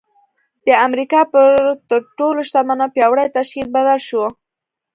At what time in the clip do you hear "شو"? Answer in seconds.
4.07-4.23